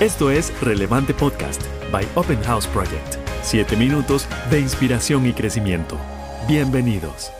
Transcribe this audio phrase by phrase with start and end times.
[0.00, 3.16] Esto es Relevante Podcast by Open House Project.
[3.40, 5.98] Siete minutos de inspiración y crecimiento.
[6.46, 7.32] Bienvenidos.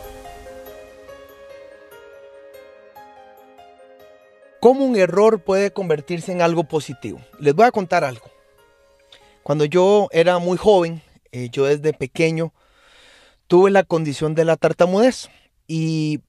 [4.59, 7.21] ¿Cómo un error puede convertirse en algo positivo?
[7.39, 8.25] Les voy a contar algo.
[9.43, 11.03] Cuando yo era muy joven,
[11.33, 12.55] eh, yo desde pequeño
[13.49, 15.29] tuve la condición de la tartamudez
[15.67, 16.21] y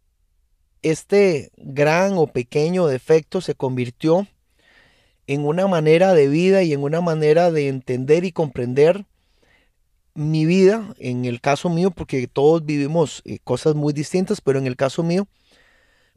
[0.81, 4.27] este gran o pequeño defecto se convirtió
[5.27, 9.05] en una manera de vida y en una manera de entender y comprender
[10.15, 14.65] mi vida, en el caso mío, porque todos vivimos eh, cosas muy distintas, pero en
[14.65, 15.27] el caso mío,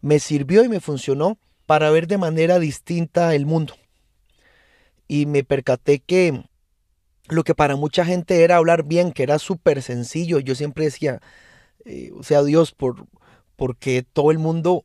[0.00, 3.74] me sirvió y me funcionó para ver de manera distinta el mundo.
[5.06, 6.44] Y me percaté que
[7.28, 11.20] lo que para mucha gente era hablar bien, que era súper sencillo, yo siempre decía,
[11.84, 13.06] eh, o sea, Dios, por,
[13.56, 14.84] porque todo el mundo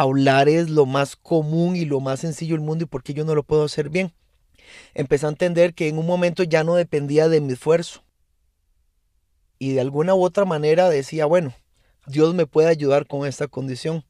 [0.00, 3.26] hablar es lo más común y lo más sencillo del mundo y por qué yo
[3.26, 4.14] no lo puedo hacer bien.
[4.94, 8.02] Empecé a entender que en un momento ya no dependía de mi esfuerzo.
[9.58, 11.52] Y de alguna u otra manera decía, bueno,
[12.06, 14.04] Dios me puede ayudar con esta condición.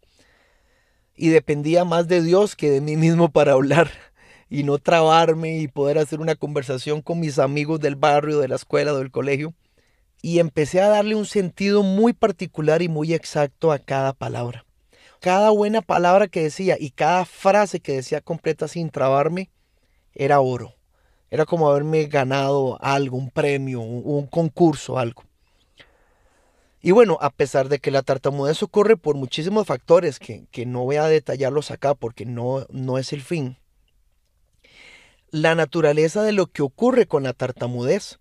[1.16, 3.90] Y dependía más de Dios que de mí mismo para hablar
[4.48, 8.54] y no trabarme y poder hacer una conversación con mis amigos del barrio, de la
[8.54, 9.52] escuela, del colegio.
[10.22, 14.64] Y empecé a darle un sentido muy particular y muy exacto a cada palabra
[15.22, 19.50] cada buena palabra que decía y cada frase que decía completa sin trabarme
[20.14, 20.74] era oro.
[21.30, 25.22] Era como haberme ganado algo, un premio, un, concurso, algo.
[26.82, 30.96] Y bueno, a pesar de que la tartamudez ocurre por muchísimos factores que, no voy
[30.96, 33.56] a detallarlos acá porque no, no es el fin,
[35.30, 38.18] la naturaleza de lo que ocurre con la tartamudez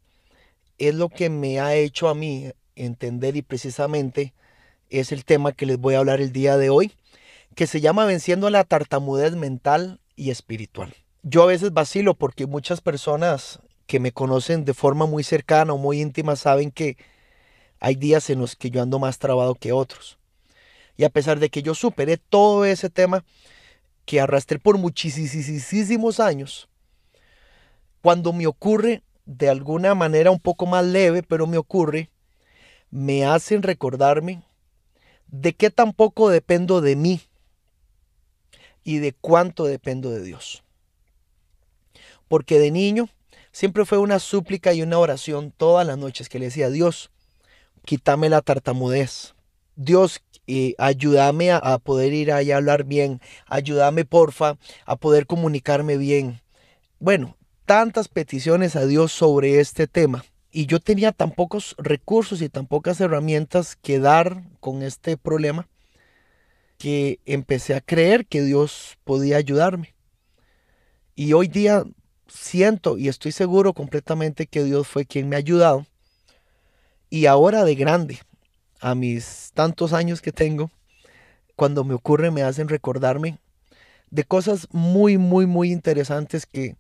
[0.77, 4.35] es lo que me ha hecho a mí entender y precisamente
[4.91, 6.91] es el tema que les voy a hablar el día de hoy,
[7.55, 10.93] que se llama Venciendo la tartamudez mental y espiritual.
[11.23, 15.77] Yo a veces vacilo porque muchas personas que me conocen de forma muy cercana o
[15.77, 16.97] muy íntima saben que
[17.79, 20.19] hay días en los que yo ando más trabado que otros.
[20.97, 23.23] Y a pesar de que yo superé todo ese tema
[24.05, 26.69] que arrastré por muchísimos años,
[28.01, 32.09] cuando me ocurre de alguna manera un poco más leve, pero me ocurre,
[32.89, 34.43] me hacen recordarme
[35.31, 37.21] de qué tampoco dependo de mí
[38.83, 40.63] y de cuánto dependo de Dios.
[42.27, 43.09] Porque de niño
[43.51, 47.11] siempre fue una súplica y una oración todas las noches que le decía, Dios,
[47.85, 49.33] quítame la tartamudez.
[49.75, 53.21] Dios, eh, ayúdame a, poder ir allá a hablar bien.
[53.47, 56.41] Ayúdame, porfa, a poder comunicarme bien.
[56.99, 62.49] Bueno, tantas peticiones a Dios sobre este tema y yo tenía tan pocos recursos y
[62.49, 65.67] tan pocas herramientas que dar con este problema
[66.77, 69.93] que empecé a creer que Dios podía ayudarme.
[71.15, 71.85] Y hoy día
[72.27, 75.85] siento y estoy seguro completamente que Dios fue quien me ha ayudado.
[77.09, 78.19] Y ahora de grande,
[78.79, 80.71] a mis tantos años que tengo,
[81.55, 83.37] cuando me ocurre me hacen recordarme
[84.09, 86.75] de cosas muy, muy, muy interesantes que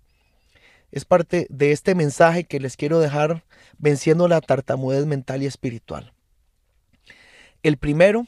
[0.91, 3.43] es parte de este mensaje que les quiero dejar
[3.77, 6.13] venciendo la tartamudez mental y espiritual.
[7.63, 8.27] El primero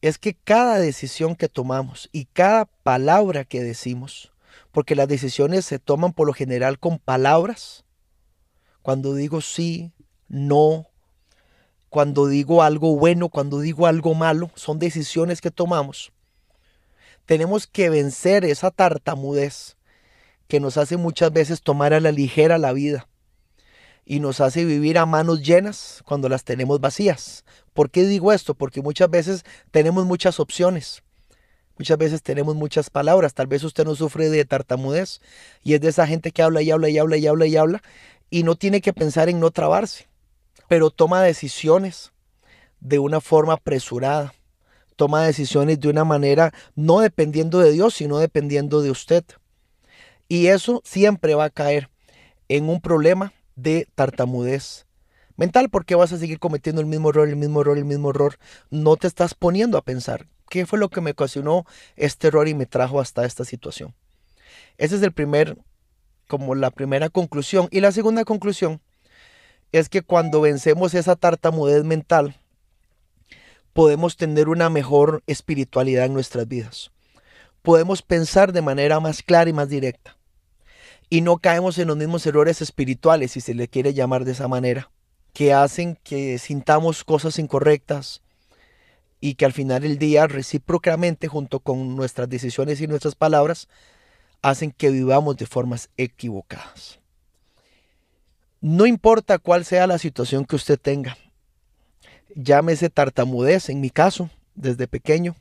[0.00, 4.32] es que cada decisión que tomamos y cada palabra que decimos,
[4.72, 7.84] porque las decisiones se toman por lo general con palabras,
[8.82, 9.92] cuando digo sí,
[10.28, 10.86] no,
[11.88, 16.12] cuando digo algo bueno, cuando digo algo malo, son decisiones que tomamos.
[17.24, 19.75] Tenemos que vencer esa tartamudez
[20.48, 23.08] que nos hace muchas veces tomar a la ligera la vida
[24.04, 27.44] y nos hace vivir a manos llenas cuando las tenemos vacías.
[27.74, 28.54] ¿Por qué digo esto?
[28.54, 31.02] Porque muchas veces tenemos muchas opciones.
[31.78, 33.34] Muchas veces tenemos muchas palabras.
[33.34, 35.20] Tal vez usted no sufre de tartamudez
[35.62, 37.82] y es de esa gente que habla y habla y habla y habla y habla
[38.30, 40.08] y no tiene que pensar en no trabarse,
[40.68, 42.12] pero toma decisiones
[42.80, 44.34] de una forma apresurada.
[44.96, 49.24] Toma decisiones de una manera no dependiendo de Dios, sino dependiendo de usted.
[50.28, 51.88] Y eso siempre va a caer
[52.48, 54.86] en un problema de tartamudez
[55.36, 58.38] mental porque vas a seguir cometiendo el mismo error, el mismo error, el mismo error.
[58.70, 61.64] No te estás poniendo a pensar qué fue lo que me ocasionó
[61.96, 63.94] este error y me trajo hasta esta situación.
[64.78, 65.58] Ese es el primer,
[66.26, 67.68] como la primera conclusión.
[67.70, 68.80] Y la segunda conclusión
[69.72, 72.40] es que cuando vencemos esa tartamudez mental,
[73.72, 76.90] podemos tener una mejor espiritualidad en nuestras vidas.
[77.62, 80.15] Podemos pensar de manera más clara y más directa
[81.08, 84.48] y no caemos en los mismos errores espirituales, si se le quiere llamar de esa
[84.48, 84.90] manera,
[85.32, 88.22] que hacen que sintamos cosas incorrectas
[89.20, 93.68] y que al final del día, recíprocamente, junto con nuestras decisiones y nuestras palabras,
[94.42, 97.00] hacen que vivamos de formas equivocadas.
[98.60, 101.16] No importa cuál sea la situación que usted tenga,
[102.34, 105.36] llámese tartamudez en mi caso, desde pequeño,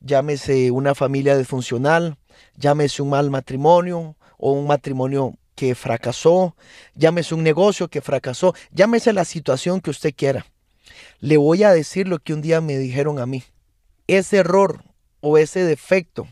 [0.00, 2.18] llámese una familia disfuncional,
[2.56, 6.54] llámese un mal matrimonio o un matrimonio que fracasó,
[6.94, 10.46] llámese un negocio que fracasó, llámese la situación que usted quiera.
[11.20, 13.42] Le voy a decir lo que un día me dijeron a mí.
[14.06, 14.84] Ese error
[15.20, 16.28] o ese defecto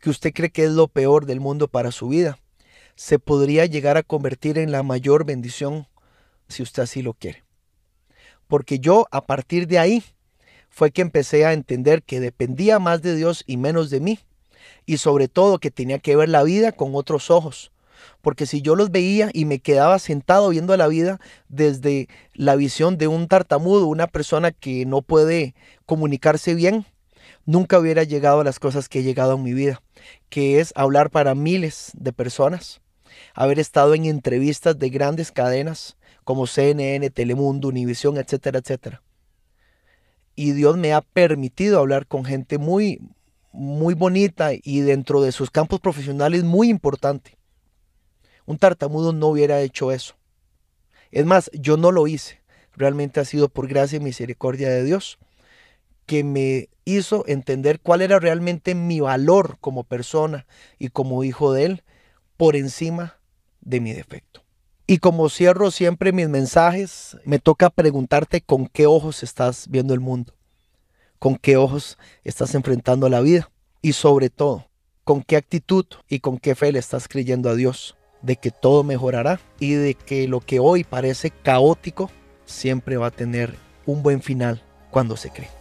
[0.00, 2.38] que usted cree que es lo peor del mundo para su vida,
[2.94, 5.86] se podría llegar a convertir en la mayor bendición
[6.48, 7.44] si usted así lo quiere.
[8.46, 10.04] Porque yo a partir de ahí
[10.68, 14.18] fue que empecé a entender que dependía más de Dios y menos de mí.
[14.86, 17.72] Y sobre todo que tenía que ver la vida con otros ojos.
[18.22, 22.98] Porque si yo los veía y me quedaba sentado viendo la vida desde la visión
[22.98, 25.54] de un tartamudo, una persona que no puede
[25.86, 26.86] comunicarse bien,
[27.44, 29.82] nunca hubiera llegado a las cosas que he llegado en mi vida,
[30.28, 32.80] que es hablar para miles de personas,
[33.34, 39.02] haber estado en entrevistas de grandes cadenas como CNN, Telemundo, Univisión, etcétera, etcétera
[40.40, 42.98] y Dios me ha permitido hablar con gente muy,
[43.52, 47.36] muy bonita y dentro de sus campos profesionales muy importante.
[48.46, 50.16] Un tartamudo no hubiera hecho eso.
[51.10, 52.40] Es más, yo no lo hice.
[52.76, 55.18] Realmente ha sido por gracia y misericordia de Dios
[56.06, 60.46] que me hizo entender cuál era realmente mi valor como persona
[60.78, 61.84] y como hijo de Él
[62.36, 63.18] por encima
[63.60, 64.42] de mi defecto.
[64.86, 70.00] Y como cierro siempre mis mensajes, me toca preguntarte con qué ojos estás viendo el
[70.00, 70.34] mundo,
[71.20, 73.50] con qué ojos estás enfrentando la vida
[73.82, 74.66] y sobre todo,
[75.04, 78.82] con qué actitud y con qué fe le estás creyendo a Dios de que todo
[78.82, 82.10] mejorará y de que lo que hoy parece caótico
[82.46, 83.54] siempre va a tener
[83.86, 85.59] un buen final cuando se cree.